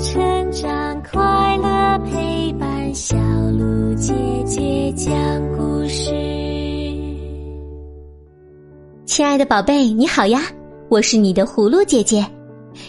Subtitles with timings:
[0.00, 3.16] 成长，快乐陪伴，小
[3.50, 4.14] 鹿姐
[4.46, 5.12] 姐讲
[5.56, 6.12] 故事。
[9.04, 10.42] 亲爱的宝贝，你好呀，
[10.88, 12.24] 我是你的葫芦姐姐，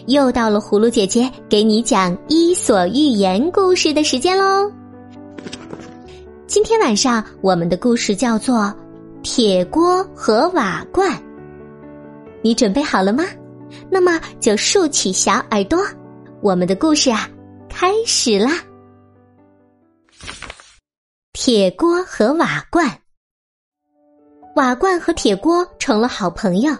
[0.06, 4.72] 又到了葫芦姐姐给你讲《伊索寓言》故事的时间喽。
[6.46, 8.58] 今天晚上我们的故事叫做
[9.24, 11.12] 《铁锅和瓦罐》，
[12.44, 13.24] 你准备好了吗？
[13.90, 15.80] 那么就竖起小耳朵，
[16.42, 17.30] 我们的故事啊，
[17.68, 18.50] 开始啦！
[21.34, 22.90] 铁锅和瓦罐，
[24.56, 26.74] 瓦罐和铁锅成了好朋友。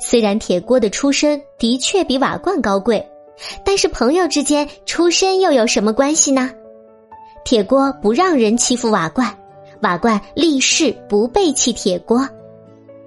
[0.00, 3.08] 虽然铁锅的出身的确比瓦罐高贵，
[3.64, 6.50] 但是朋友之间出身又有什么关系呢？
[7.44, 9.32] 铁锅不让人欺负瓦罐，
[9.80, 12.28] 瓦罐立誓不背弃铁锅。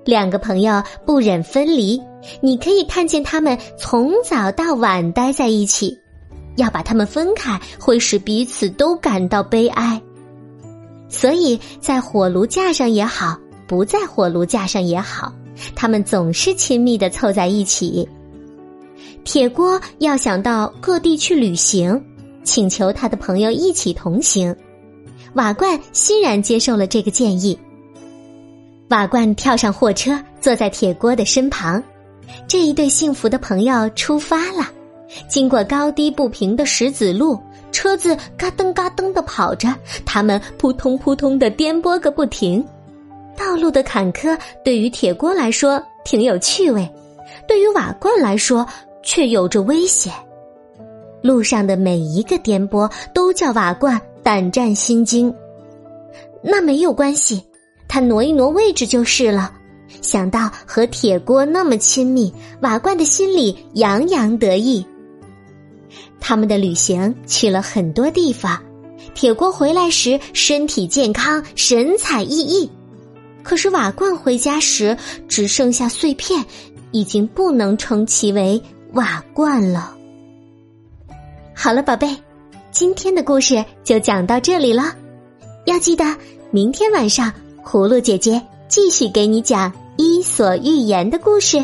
[0.06, 2.02] 两个朋友不忍分离，
[2.42, 5.98] 你可以看见他们从早到晚待在一起。
[6.58, 10.02] 要把他们分开，会使彼此都感到悲哀。
[11.08, 15.34] 所以在火炉架上也好，不在火炉架上也好，
[15.76, 18.08] 他们总是亲密的凑在一起。
[19.24, 22.04] 铁锅要想到各地去旅行，
[22.44, 24.54] 请求他的朋友一起同行。
[25.34, 27.58] 瓦罐欣然接受了这个建议。
[28.92, 31.82] 瓦罐跳上货车，坐在铁锅的身旁。
[32.46, 34.70] 这一对幸福的朋友出发了。
[35.30, 37.40] 经过高低不平的石子路，
[37.72, 39.74] 车子嘎噔嘎噔的跑着，
[40.06, 42.64] 他们扑通扑通的颠簸个不停。
[43.38, 46.88] 道路的坎坷对于铁锅来说挺有趣味，
[47.48, 48.68] 对于瓦罐来说
[49.02, 50.12] 却有着危险。
[51.22, 55.34] 路上的每一个颠簸都叫瓦罐胆战心惊。
[56.42, 57.42] 那没有关系。
[57.94, 59.52] 他挪一挪位置就是了。
[60.02, 64.86] 想到和铁锅那么亲密，瓦罐的心里洋洋得意。
[66.18, 68.64] 他们的旅行去了很多地方，
[69.14, 72.70] 铁锅回来时身体健康，神采奕奕。
[73.44, 74.98] 可是瓦罐回家时
[75.28, 76.46] 只剩下碎片，
[76.92, 78.62] 已经不能称其为
[78.94, 79.94] 瓦罐了。
[81.54, 82.16] 好了，宝贝，
[82.72, 84.96] 今天的故事就讲到这里了。
[85.66, 86.06] 要记得
[86.52, 87.30] 明天晚上。
[87.64, 91.64] 葫芦姐姐继续给你讲《伊索寓言》的故事。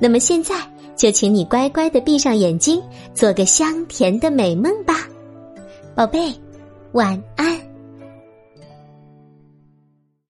[0.00, 0.54] 那么现在
[0.96, 2.82] 就请你乖乖的闭上眼睛，
[3.14, 4.94] 做个香甜的美梦吧，
[5.94, 6.32] 宝贝，
[6.92, 7.47] 晚安。